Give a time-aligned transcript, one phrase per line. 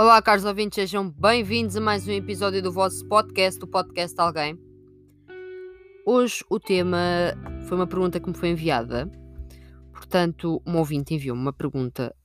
[0.00, 4.58] Olá, caros ouvintes, sejam bem-vindos a mais um episódio do vosso podcast, o podcast alguém.
[6.06, 6.98] Hoje o tema
[7.68, 9.12] foi uma pergunta que me foi enviada.
[9.92, 12.16] Portanto, um ouvinte enviou-me uma pergunta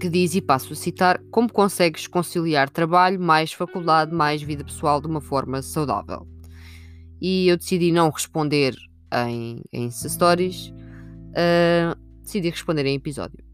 [0.00, 5.02] que diz, e passo a citar, como consegues conciliar trabalho, mais faculdade, mais vida pessoal
[5.02, 6.26] de uma forma saudável?
[7.20, 8.74] E eu decidi não responder
[9.12, 13.44] em, em stories, uh, decidi responder em episódio.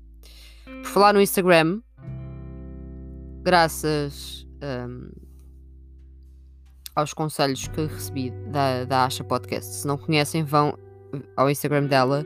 [0.64, 1.80] Por falar no Instagram,
[3.50, 5.10] graças um,
[6.94, 9.74] aos conselhos que recebi da, da Asha Podcast.
[9.74, 10.78] Se não conhecem, vão
[11.36, 12.24] ao Instagram dela.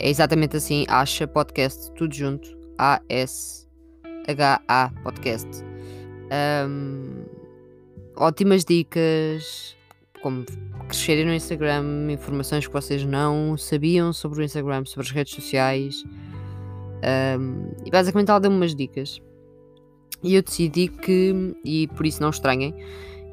[0.00, 2.48] É exatamente assim, Asha Podcast, tudo junto.
[2.76, 3.70] A-S-H-A
[5.04, 5.48] Podcast.
[6.68, 7.24] Um,
[8.16, 9.76] ótimas dicas,
[10.20, 10.44] como
[10.88, 16.02] crescerem no Instagram, informações que vocês não sabiam sobre o Instagram, sobre as redes sociais.
[17.38, 19.20] Um, e basicamente ela deu-me umas dicas.
[20.22, 22.74] E eu decidi que, e por isso não estranhem,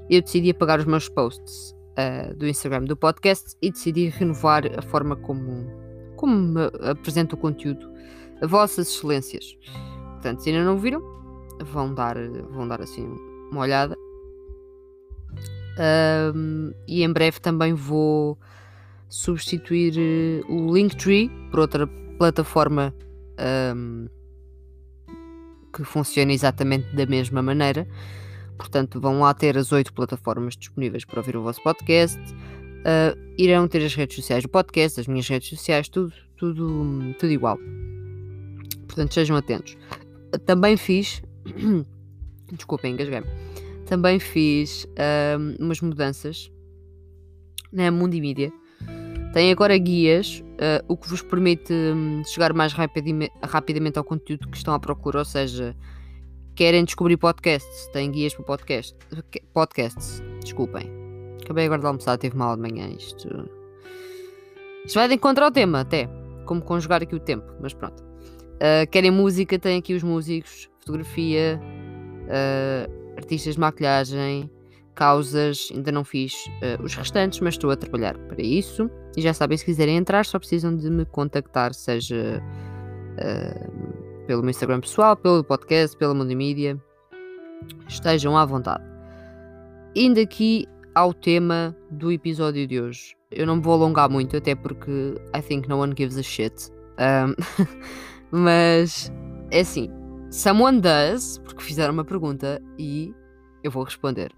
[0.09, 4.81] eu decidi apagar os meus posts uh, do Instagram do podcast e decidi renovar a
[4.81, 5.66] forma como,
[6.16, 7.90] como me apresento o conteúdo
[8.42, 9.58] a vossas excelências.
[10.14, 11.02] Portanto, se ainda não viram,
[11.64, 12.16] vão dar,
[12.52, 13.08] vão dar assim
[13.52, 13.97] uma olhada.
[16.36, 18.38] Um, e em breve também vou
[19.09, 19.95] substituir
[20.47, 21.88] o Linktree por outra
[22.18, 22.94] plataforma
[23.75, 24.08] um,
[25.74, 27.88] que funciona exatamente da mesma maneira.
[28.58, 32.20] Portanto, vão lá ter as oito plataformas disponíveis para ouvir o vosso podcast.
[32.22, 37.32] Uh, irão ter as redes sociais do podcast, as minhas redes sociais, tudo, tudo, tudo
[37.32, 37.58] igual.
[38.88, 39.76] Portanto, sejam atentos.
[40.46, 41.22] Também fiz.
[42.52, 43.24] Desculpem, engasguei
[43.88, 46.52] Também fiz uh, umas mudanças
[47.72, 48.54] na Mundimídia.
[49.34, 54.58] Tem agora guias, uh, o que vos permite um, chegar mais rapidamente, ao conteúdo que
[54.58, 55.75] estão à procura, ou seja,
[56.53, 58.96] querem descobrir podcasts, têm guias para podcast,
[59.52, 60.88] podcasts, desculpem.
[61.44, 63.50] Acabei agora de almoçar, teve mal de manhã isto.
[64.85, 66.08] Isto vai de encontrar o tema até,
[66.46, 68.03] como conjugar aqui o tempo, mas pronto.
[68.03, 71.59] Uh, querem música, tem aqui os músicos, fotografia,
[72.28, 74.47] uh, artistas de maquilhagem,
[74.94, 78.90] causas, ainda não fiz uh, os restantes, mas estou a trabalhar para isso.
[79.16, 82.42] E já sabem, se quiserem entrar, só precisam de me contactar, seja
[83.18, 86.82] uh, pelo meu Instagram pessoal, pelo podcast, pela Multimídia.
[87.88, 88.84] Estejam à vontade.
[89.96, 93.16] Indo aqui ao tema do episódio de hoje.
[93.32, 96.72] Eu não me vou alongar muito, até porque I think no one gives a shit.
[97.00, 97.36] Um,
[98.32, 99.12] mas
[99.52, 99.90] é assim,
[100.32, 103.14] someone does, porque fizeram uma pergunta e
[103.64, 104.32] eu vou responder.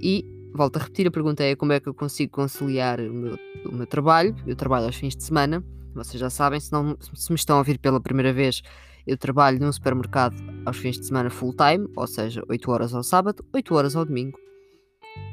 [0.00, 3.38] E volto a repetir, a pergunta é como é que eu consigo conciliar o meu,
[3.66, 4.34] o meu trabalho.
[4.46, 5.64] Eu trabalho aos fins de semana,
[5.94, 8.62] vocês já sabem, se, não, se me estão a ouvir pela primeira vez,
[9.06, 13.02] eu trabalho num supermercado aos fins de semana full time, ou seja, 8 horas ao
[13.02, 14.38] sábado, 8 horas ao domingo.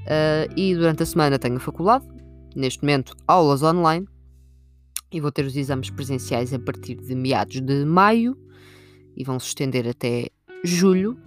[0.06, 2.08] Uh, e durante a semana tenho a faculdade,
[2.56, 4.08] neste momento aulas online,
[5.12, 8.38] e vou ter os exames presenciais a partir de meados de maio
[9.16, 10.30] e vão se estender até
[10.64, 11.18] julho.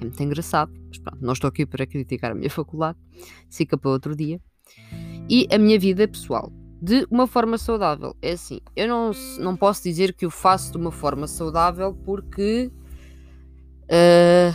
[0.00, 2.98] É muito engraçado, mas pronto, não estou aqui para criticar a minha faculdade,
[3.50, 4.40] fica para outro dia.
[5.28, 8.14] E a minha vida pessoal, de uma forma saudável.
[8.20, 12.70] É assim, eu não, não posso dizer que o faço de uma forma saudável porque.
[13.84, 14.54] Uh,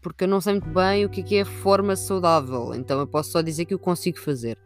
[0.00, 3.32] porque eu não sei muito bem o que é, é forma saudável, então eu posso
[3.32, 4.56] só dizer que o consigo fazer.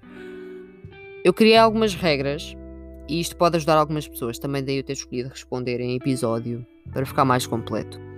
[1.24, 2.54] Eu criei algumas regras
[3.08, 7.06] e isto pode ajudar algumas pessoas, também daí eu ter escolhido responder em episódio para
[7.06, 8.11] ficar mais completo.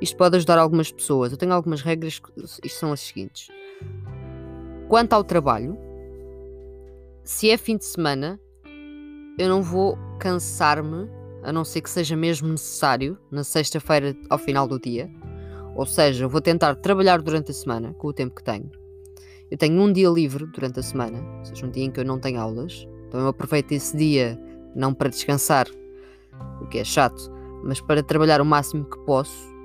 [0.00, 1.32] Isto pode ajudar algumas pessoas.
[1.32, 2.20] Eu tenho algumas regras,
[2.62, 3.48] isto são as seguintes.
[4.88, 5.76] Quanto ao trabalho,
[7.24, 8.40] se é fim de semana,
[9.38, 11.08] eu não vou cansar-me,
[11.42, 15.10] a não ser que seja mesmo necessário, na sexta-feira ao final do dia.
[15.76, 18.70] Ou seja, eu vou tentar trabalhar durante a semana, com o tempo que tenho.
[19.50, 22.04] Eu tenho um dia livre durante a semana, ou seja, um dia em que eu
[22.04, 22.86] não tenho aulas.
[23.06, 24.38] Então eu aproveito esse dia
[24.74, 25.66] não para descansar,
[26.60, 27.30] o que é chato,
[27.64, 29.57] mas para trabalhar o máximo que posso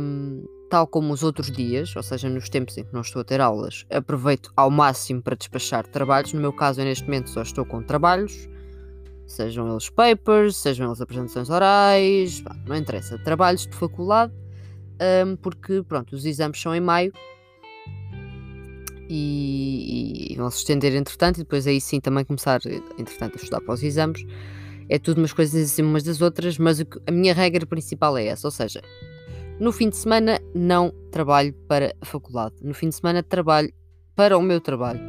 [0.00, 3.24] um, tal como os outros dias, ou seja, nos tempos em que não estou a
[3.24, 6.32] ter aulas, aproveito ao máximo para despachar trabalhos.
[6.32, 8.48] No meu caso, eu neste momento só estou com trabalhos,
[9.26, 14.32] sejam eles papers, sejam eles apresentações orais, não interessa, trabalhos de faculdade,
[15.26, 17.12] um, porque pronto, os exames são em maio
[19.08, 22.60] e, e, vão se estender entretanto, e depois aí sim também começar,
[22.98, 24.24] entretanto, a estudar para os exames.
[24.90, 28.46] É tudo umas coisas assim umas das outras, mas a minha regra principal é essa,
[28.46, 28.82] ou seja,
[29.60, 32.54] no fim de semana não trabalho para a faculdade.
[32.62, 33.72] No fim de semana trabalho
[34.14, 35.00] para o meu trabalho.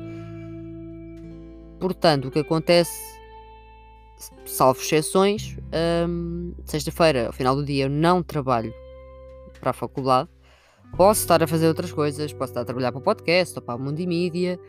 [1.79, 3.19] Portanto, o que acontece
[4.45, 5.57] salvo exceções,
[6.07, 8.73] hum, sexta-feira, ao final do dia, eu não trabalho
[9.59, 10.29] para a faculdade.
[10.97, 13.75] Posso estar a fazer outras coisas, posso estar a trabalhar para o podcast ou para
[13.75, 14.59] o Mundimídia,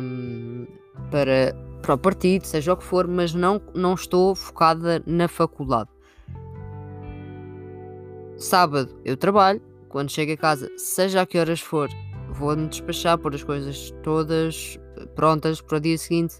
[0.00, 0.66] um,
[1.10, 5.90] para, para o partido, seja o que for, mas não, não estou focada na faculdade.
[8.36, 11.88] Sábado eu trabalho, quando chego a casa, seja a que horas for,
[12.30, 14.78] vou-me despachar, pôr as coisas todas
[15.14, 16.36] prontas para o dia seguinte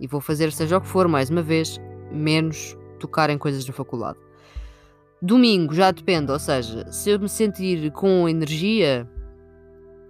[0.00, 1.78] e vou fazer seja o que for, mais uma vez,
[2.10, 4.18] menos tocar em coisas da faculdade.
[5.20, 9.06] Domingo já depende, ou seja, se eu me sentir com energia,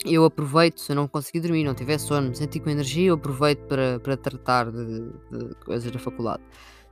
[0.04, 3.14] eu aproveito, se eu não conseguir dormir, não tiver sono, me sentir com energia, eu
[3.14, 5.00] aproveito para, para tratar de,
[5.32, 6.42] de coisas da faculdade.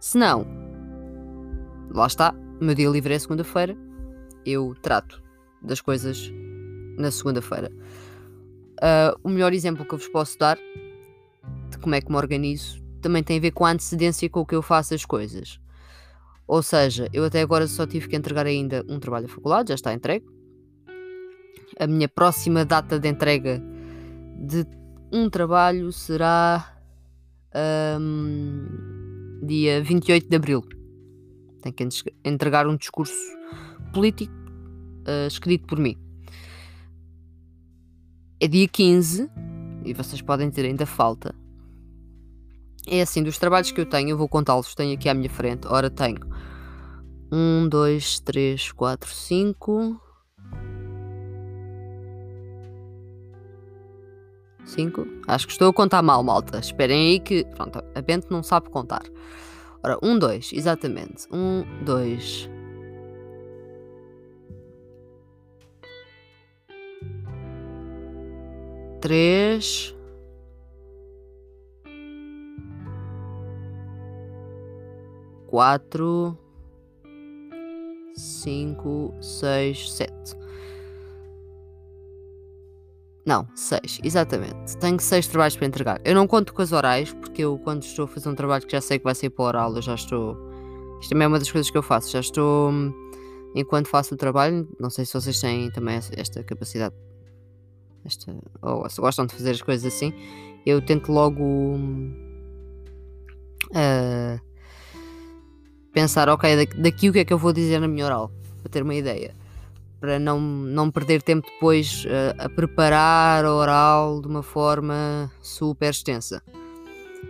[0.00, 0.44] Se não,
[1.92, 3.76] lá está, meu dia livre é segunda-feira,
[4.44, 5.22] eu trato
[5.62, 6.30] das coisas
[6.96, 7.70] na segunda-feira.
[8.78, 10.56] Uh, o melhor exemplo que eu vos posso dar
[11.70, 14.54] de como é que me organizo também tem a ver com a antecedência com que
[14.54, 15.60] eu faço as coisas.
[16.46, 19.74] Ou seja, eu até agora só tive que entregar ainda um trabalho da faculdade, já
[19.74, 20.26] está entregue.
[21.78, 23.62] A minha próxima data de entrega
[24.38, 24.66] de
[25.12, 26.78] um trabalho será
[28.00, 28.66] um,
[29.42, 30.64] dia 28 de abril.
[31.62, 31.88] Tenho que
[32.24, 33.14] entregar um discurso
[33.92, 35.96] político uh, escrito por mim.
[38.40, 39.30] É dia 15
[39.84, 41.34] e vocês podem ter ainda falta
[42.90, 45.66] é assim, dos trabalhos que eu tenho, eu vou contá-los, tenho aqui à minha frente.
[45.66, 46.20] Ora, tenho
[47.30, 50.00] 1, 2, 3, 4, 5.
[54.64, 55.06] 5.
[55.26, 56.58] Acho que estou a contar mal, malta.
[56.58, 57.44] Esperem aí que.
[57.44, 59.02] Pronto, a Bente não sabe contar.
[59.82, 61.26] Ora, 1, 2, exatamente.
[61.30, 62.57] 1, 2.
[69.08, 69.96] Três.
[75.46, 76.36] quatro,
[78.14, 80.36] cinco, seis, sete.
[83.24, 84.76] Não, seis, exatamente.
[84.76, 86.00] Tenho seis trabalhos para entregar.
[86.04, 88.72] Eu não conto com as orais, porque eu, quando estou a fazer um trabalho que
[88.72, 90.36] já sei que vai ser para oral, eu já estou.
[91.00, 92.10] Isto também é uma das coisas que eu faço.
[92.10, 92.70] Já estou.
[93.54, 97.07] Enquanto faço o trabalho, não sei se vocês têm também esta capacidade.
[98.04, 100.12] Esta, ou se gostam de fazer as coisas assim.
[100.64, 101.42] Eu tento logo.
[103.70, 104.40] Uh,
[105.92, 108.30] pensar, ok, daqui o que é que eu vou dizer na minha oral,
[108.62, 109.34] para ter uma ideia.
[110.00, 115.90] Para não, não perder tempo depois uh, a preparar a oral de uma forma super
[115.90, 116.42] extensa.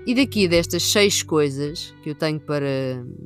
[0.06, 2.66] E daqui destas seis coisas que eu tenho para,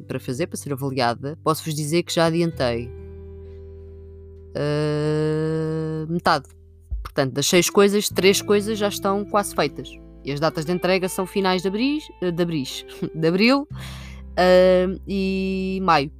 [0.06, 2.88] para fazer, para ser avaliada, posso-vos dizer que já adiantei
[4.56, 6.46] uh, metade.
[7.14, 9.88] Portanto, das seis coisas, três coisas já estão quase feitas.
[10.24, 12.64] E as datas de entrega são finais de abril, de abril,
[13.14, 16.10] de abril uh, e maio.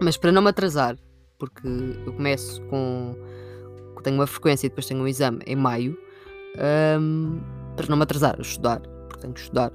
[0.00, 0.96] Mas para não me atrasar,
[1.38, 1.66] porque
[2.06, 3.14] eu começo com.
[4.02, 5.96] Tenho uma frequência e depois tenho um exame em maio,
[7.00, 7.40] um,
[7.76, 9.72] para não me atrasar a estudar, porque tenho que estudar,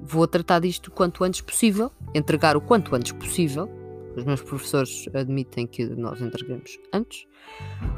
[0.00, 3.70] vou tratar disto o quanto antes possível, entregar o quanto antes possível.
[4.16, 7.26] Os meus professores admitem que nós entregamos antes,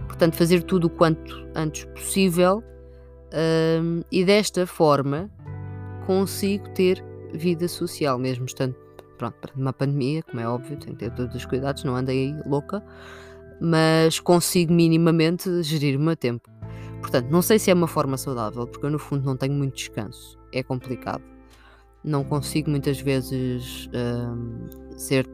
[0.07, 2.63] portanto, fazer tudo o quanto antes possível
[3.81, 5.31] um, e desta forma
[6.07, 8.75] consigo ter vida social, mesmo estando
[9.19, 12.83] pronto, numa pandemia, como é óbvio, tenho que ter todos os cuidados, não andei louca,
[13.61, 16.49] mas consigo minimamente gerir o meu tempo.
[17.01, 19.77] Portanto, não sei se é uma forma saudável, porque eu no fundo não tenho muito
[19.77, 21.23] descanso, é complicado.
[22.03, 24.67] Não consigo muitas vezes hum,
[24.97, 25.29] ser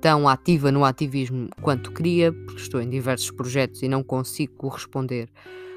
[0.00, 5.28] tão ativa no ativismo quanto queria, porque estou em diversos projetos e não consigo corresponder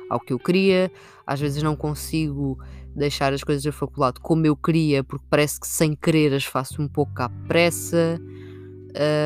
[0.10, 0.92] ao que eu queria.
[1.26, 2.58] Às vezes não consigo
[2.96, 6.82] deixar as coisas da faculdade como eu queria, porque parece que sem querer as faço
[6.82, 8.20] um pouco à pressa.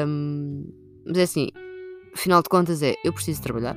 [0.08, 0.72] Um,
[1.06, 1.50] mas é assim,
[2.14, 3.75] afinal de contas é, eu preciso trabalhar.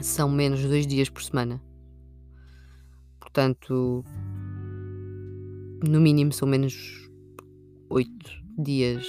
[0.00, 1.60] São menos dois dias por semana.
[3.20, 4.04] Portanto,
[5.86, 7.08] no mínimo são menos
[7.88, 9.06] oito dias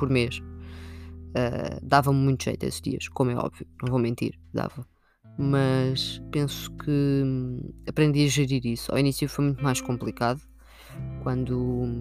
[0.00, 0.38] por mês.
[0.38, 4.84] Uh, dava-me muito jeito esses dias, como é óbvio, não vou mentir, dava
[5.40, 8.92] mas penso que hum, aprendi a gerir isso.
[8.92, 10.40] Ao início foi muito mais complicado,
[11.22, 11.96] quando,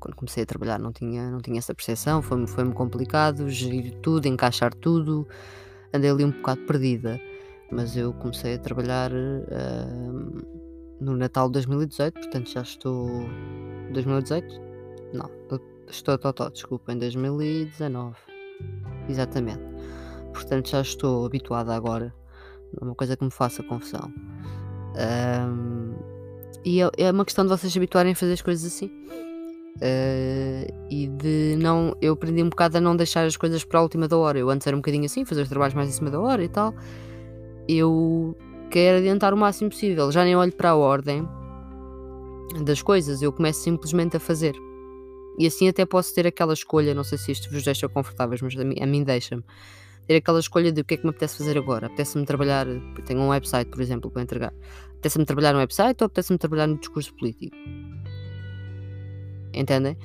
[0.00, 4.26] quando comecei a trabalhar não tinha, não tinha essa percepção, foi-me foi complicado gerir tudo,
[4.26, 5.28] encaixar tudo,
[5.92, 7.20] andei ali um bocado perdida,
[7.70, 13.06] mas eu comecei a trabalhar uh, no Natal de 2018, portanto já estou.
[13.92, 14.75] 2018?
[15.12, 18.16] Não, estou, estou, desculpa, em 2019.
[19.08, 19.76] Exatamente
[20.36, 22.14] portanto já estou habituada agora.
[22.78, 24.12] É uma coisa que me faça confusão.
[24.94, 25.94] Um,
[26.64, 28.86] e é, é uma questão de vocês se habituarem a fazer as coisas assim.
[29.76, 31.96] Uh, e de não.
[32.00, 34.38] Eu aprendi um bocado a não deixar as coisas para a última da hora.
[34.38, 36.48] Eu antes era um bocadinho assim, fazer os trabalhos mais em cima da hora e
[36.48, 36.74] tal.
[37.68, 38.36] Eu
[38.70, 40.10] quero adiantar o máximo possível.
[40.10, 41.28] Já nem olho para a ordem
[42.64, 44.54] das coisas, eu começo simplesmente a fazer.
[45.38, 48.56] E assim até posso ter aquela escolha, não sei se isto vos deixa confortáveis, mas
[48.56, 49.44] a mim, mim deixa-me.
[50.06, 51.86] Ter aquela escolha de o que é que me apetece fazer agora.
[51.86, 52.66] Apetece-me trabalhar,
[53.04, 54.54] tenho um website, por exemplo, para entregar.
[54.92, 57.56] Apetece-me trabalhar no website ou apetece-me trabalhar no discurso político?
[59.52, 59.96] Entendem?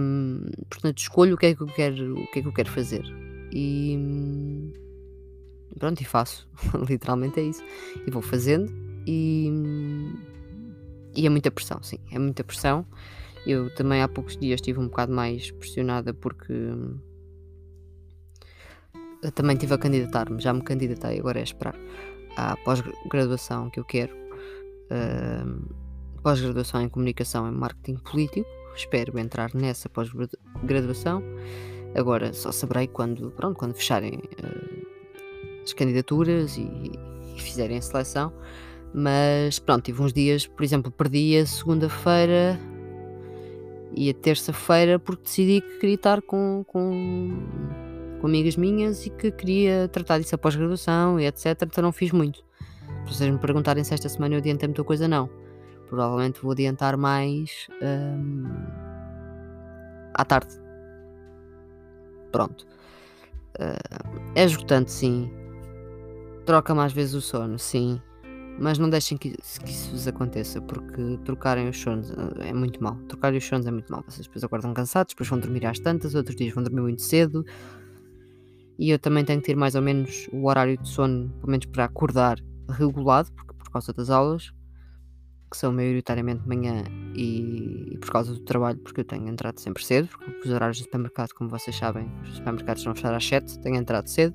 [0.00, 2.70] Um, portanto, escolho o que é que eu quero, o que é que eu quero
[2.70, 3.04] fazer.
[3.52, 3.98] E
[5.78, 6.48] pronto, e faço.
[6.88, 7.62] Literalmente é isso.
[8.06, 8.72] E vou fazendo
[9.06, 9.50] e,
[11.14, 11.98] e é muita pressão, sim.
[12.10, 12.86] É muita pressão.
[13.46, 16.52] Eu também há poucos dias estive um bocado mais pressionada porque
[19.22, 21.76] eu também estive a candidatar-me, já me candidatei, agora é esperar
[22.36, 24.14] à pós-graduação que eu quero.
[24.90, 25.74] Uh,
[26.22, 31.22] pós-graduação em comunicação e marketing político espero entrar nessa pós-graduação.
[31.94, 34.86] Agora só saberei quando, pronto, quando fecharem uh,
[35.62, 36.62] as candidaturas e,
[37.36, 38.32] e, fizerem a seleção.
[38.92, 42.58] Mas pronto, tive uns dias, por exemplo, perdi a segunda-feira
[43.94, 47.30] e a terça-feira porque decidi que queria estar com, com,
[48.20, 51.62] com amigas minhas e que queria tratar disso após graduação e etc.
[51.62, 52.44] Então não fiz muito.
[53.06, 55.28] Se vocês me perguntarem se esta semana eu adiantei muita coisa, não
[55.90, 58.44] provavelmente vou adiantar mais um,
[60.14, 60.54] à tarde.
[62.30, 62.64] Pronto.
[63.58, 65.28] Uh, é esgotante, sim.
[66.46, 68.00] Troca mais vezes o sono, sim.
[68.58, 72.82] Mas não deixem que, que isso vos aconteça, porque trocarem os sonos ah, é muito
[72.82, 72.96] mal.
[73.08, 74.04] Trocarem os sonos é muito mal.
[74.06, 77.44] Vocês depois acordam cansados, depois vão dormir às tantas, outros dias vão dormir muito cedo.
[78.78, 81.66] E eu também tenho que ter mais ou menos o horário de sono, pelo menos
[81.66, 82.38] para acordar
[82.68, 84.52] regulado, porque por causa das aulas
[85.50, 89.58] que são maioritariamente de manhã e, e, por causa do trabalho, porque eu tenho entrado
[89.58, 93.26] sempre cedo, porque os horários do supermercado, como vocês sabem, os supermercados a fechar às
[93.26, 94.34] 7, tenho entrado cedo.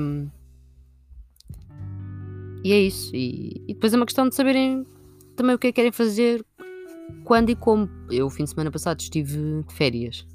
[0.00, 0.30] Um,
[2.64, 3.14] e é isso.
[3.14, 4.84] E, e, depois é uma questão de saberem
[5.36, 6.44] também o que é que querem fazer,
[7.22, 7.88] quando e como.
[8.10, 10.26] Eu, fim de semana passado, estive de férias.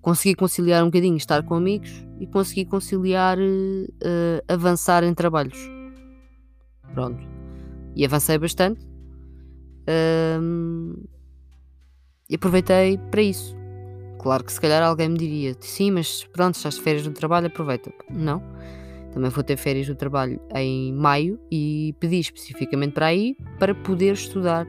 [0.00, 5.58] Consegui conciliar um bocadinho estar com amigos e consegui conciliar uh, avançar em trabalhos.
[6.92, 7.34] Pronto
[7.94, 8.86] e avancei bastante.
[10.40, 10.94] Um,
[12.28, 13.54] e aproveitei para isso.
[14.18, 17.46] Claro que se calhar alguém me diria: sim, mas pronto, estás de férias do trabalho,
[17.46, 17.92] aproveita.
[18.10, 18.42] Não.
[19.14, 24.14] Também vou ter férias do trabalho em maio e pedi especificamente para aí para poder
[24.14, 24.66] estudar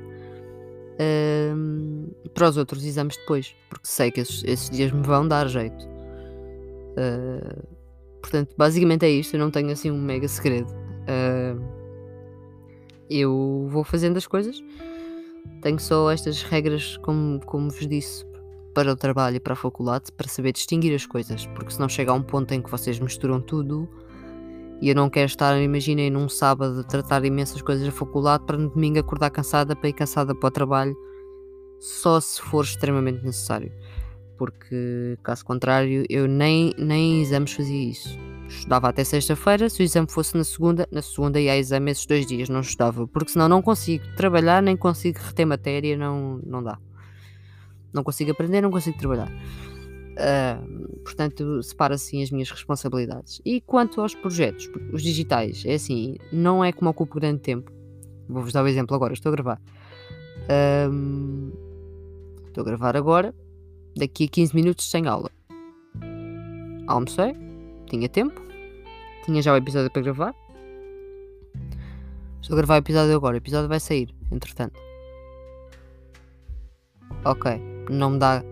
[1.56, 5.48] um, para os outros exames depois, porque sei que esses, esses dias me vão dar
[5.48, 5.84] jeito.
[6.96, 7.68] Uh,
[8.22, 9.34] portanto, basicamente é isto.
[9.34, 10.72] Eu não tenho assim um mega segredo.
[10.72, 11.60] Uh,
[13.10, 14.64] eu vou fazendo as coisas.
[15.62, 18.24] Tenho só estas regras, como, como vos disse,
[18.76, 22.12] para o trabalho e para a faculdade, para saber distinguir as coisas, porque senão chega
[22.12, 23.90] a um ponto em que vocês misturam tudo
[24.82, 28.70] e eu não quero estar, imaginem, num sábado tratar imensas coisas da faculdade para no
[28.70, 30.96] domingo acordar cansada para ir cansada para o trabalho,
[31.80, 33.72] só se for extremamente necessário.
[34.38, 39.70] Porque, caso contrário, eu nem, nem em exames fazia isso estudava até sexta-feira.
[39.70, 42.62] Se o exame fosse na segunda, na segunda ia a exame esses dois dias, não
[42.62, 46.78] estudava, porque senão não consigo trabalhar, nem consigo reter matéria, não, não dá.
[47.94, 49.32] Não consigo aprender, não consigo trabalhar.
[51.04, 53.42] Portanto, separo assim as minhas responsabilidades.
[53.46, 57.72] E quanto aos projetos, os digitais, é assim, não é que me ocupe grande tempo.
[58.28, 59.62] Vou-vos dar o um exemplo agora, estou a gravar.
[62.48, 63.36] Estou a gravar agora,
[63.96, 65.30] daqui a 15 minutos sem aula.
[66.88, 67.36] Almocei,
[67.88, 68.42] tinha tempo,
[69.26, 70.36] tinha já o episódio para gravar.
[72.42, 74.80] Estou a gravar o episódio agora, o episódio vai sair, entretanto.
[77.24, 78.44] Ok, não me dá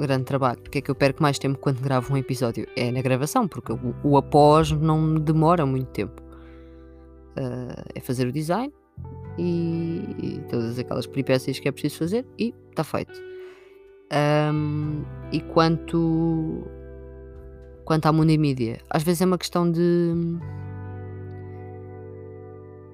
[0.00, 0.60] grande trabalho.
[0.60, 2.66] Porque é que eu perco mais tempo quando gravo um episódio?
[2.76, 6.22] É na gravação, porque o, o após não demora muito tempo.
[7.32, 8.72] Uh, é fazer o design
[9.38, 13.18] e, e, todas aquelas peripécias que é preciso fazer e está feito.
[14.52, 16.62] Um, e quanto
[17.84, 18.80] quanto à multimídia.
[18.90, 20.14] Às vezes é uma questão de.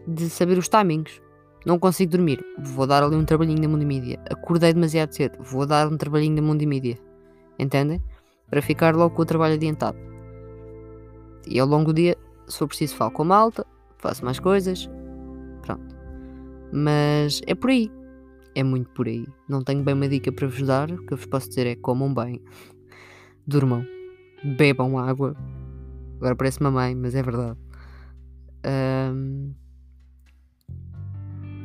[0.07, 1.21] de saber os timings.
[1.69, 4.19] Não consigo dormir, vou dar ali um trabalhinho da multimídia.
[4.31, 6.99] Acordei demasiado cedo, vou dar um trabalhinho da multimídia.
[7.59, 8.03] Entendem?
[8.49, 9.99] Para ficar logo com o trabalho adiantado.
[11.47, 13.67] E ao longo do dia, se for preciso, falo com a malta,
[13.99, 14.89] faço mais coisas.
[15.61, 15.95] Pronto.
[16.73, 17.93] Mas é por aí.
[18.55, 19.27] É muito por aí.
[19.47, 20.91] Não tenho bem uma dica para vos dar.
[20.91, 22.41] O que eu vos posso dizer é comam bem,
[23.47, 23.85] durmam
[24.43, 25.37] bebam água.
[26.17, 27.59] Agora parece mamãe, mas é verdade.
[28.65, 29.53] Um,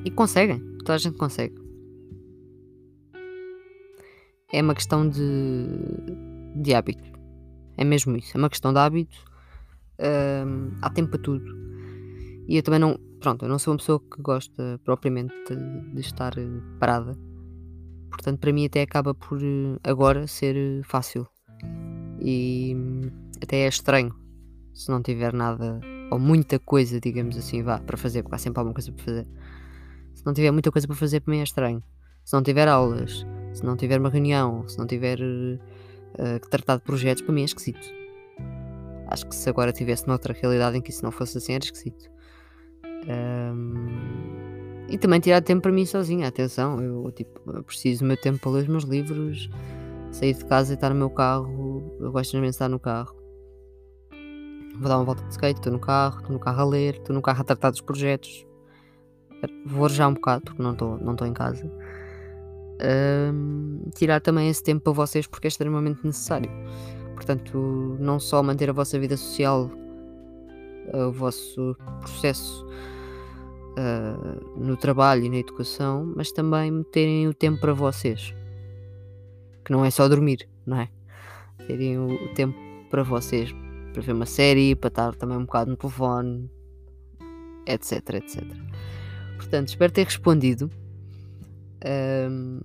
[0.06, 1.56] E conseguem, toda a gente consegue.
[4.52, 5.68] É uma questão de,
[6.56, 7.12] de hábito.
[7.78, 9.18] É mesmo isso, é uma questão de hábito.
[10.82, 11.46] Há tempo para tudo.
[12.48, 13.00] E eu também não.
[13.20, 16.34] Pronto, eu não sou uma pessoa que gosta propriamente de, de estar
[16.80, 17.18] parada.
[18.10, 19.40] Portanto, para mim, até acaba por
[19.84, 21.26] agora ser fácil.
[22.20, 22.76] E
[23.42, 24.14] até é estranho
[24.74, 25.80] se não tiver nada
[26.12, 29.28] ou muita coisa, digamos assim, vá, para fazer, porque há sempre alguma coisa para fazer.
[30.14, 31.84] Se não tiver muita coisa para fazer, para mim é estranho.
[32.24, 36.78] Se não tiver aulas, se não tiver uma reunião, se não tiver uh, que tratar
[36.78, 37.86] de projetos, para mim é esquisito.
[39.08, 42.10] Acho que se agora estivesse noutra realidade em que isso não fosse assim, era esquisito.
[42.86, 48.18] Um, e também tirar tempo para mim sozinha, atenção, eu tipo, eu preciso do meu
[48.18, 49.50] tempo para ler os meus livros,
[50.12, 53.24] sair de casa e estar no meu carro, eu gosto de estar no carro
[54.80, 57.16] vou dar uma volta de skate, estou no carro, estou no carro a ler, estou
[57.16, 58.46] no carro a tratar dos projetos.
[59.66, 61.70] Vou já um bocado porque não estou não em casa.
[62.82, 66.50] Um, tirar também esse tempo para vocês porque é extremamente necessário.
[67.14, 69.70] Portanto, não só manter a vossa vida social,
[70.94, 72.66] o vosso processo
[73.78, 78.34] uh, no trabalho e na educação, mas também meterem o tempo para vocês.
[79.64, 80.90] Que não é só dormir, não é?
[81.68, 82.58] Terem o tempo
[82.90, 83.54] para vocês,
[83.94, 86.50] para ver uma série, para estar também um bocado no telefone,
[87.66, 88.44] etc, etc.
[89.44, 90.72] Portanto, espero ter respondido.
[91.86, 92.62] Um,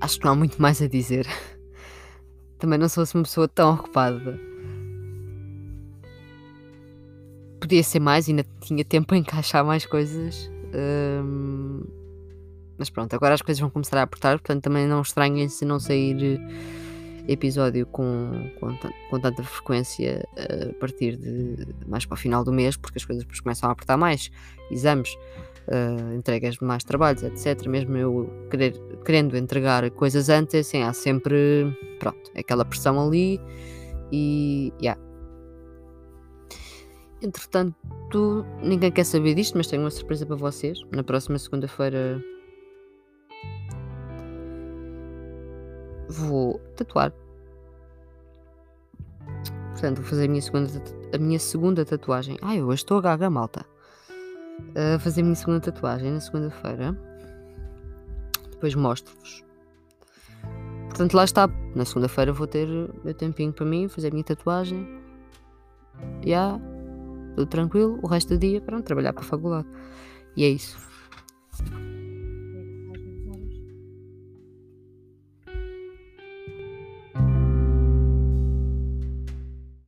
[0.00, 1.26] acho que não há muito mais a dizer.
[2.58, 4.38] Também não sou uma pessoa tão ocupada.
[7.58, 10.50] Podia ser mais, ainda tinha tempo para encaixar mais coisas.
[10.74, 11.82] Um,
[12.76, 15.80] mas pronto, agora as coisas vão começar a apertar, portanto também não estranhem se não
[15.80, 16.38] sair
[17.28, 18.76] episódio com, com,
[19.10, 23.22] com tanta frequência a partir de mais para o final do mês, porque as coisas
[23.22, 24.30] depois começam a apertar mais,
[24.70, 25.14] exames,
[25.68, 27.66] uh, entregas de mais trabalhos, etc.
[27.66, 28.72] Mesmo eu querer,
[29.04, 33.40] querendo entregar coisas antes, assim, há sempre pronto, aquela pressão ali
[34.10, 35.00] e yeah.
[37.20, 40.78] Entretanto, ninguém quer saber disto, mas tenho uma surpresa para vocês.
[40.92, 42.22] Na próxima segunda-feira
[46.08, 47.12] vou tatuar.
[49.72, 50.68] Portanto, vou fazer a minha segunda,
[51.14, 52.36] a minha segunda tatuagem.
[52.42, 53.64] Ai, eu hoje estou a gaga, malta.
[54.74, 56.98] A fazer a minha segunda tatuagem na segunda-feira.
[58.50, 59.44] Depois mostro-vos.
[60.88, 61.48] Portanto, lá está.
[61.76, 62.66] Na segunda-feira vou ter
[63.04, 65.00] meu tempinho para mim, fazer a minha tatuagem.
[66.26, 66.58] Já,
[67.36, 68.00] tudo tranquilo.
[68.02, 69.68] O resto do dia, para trabalhar para a faculdade.
[70.36, 70.87] E é isso.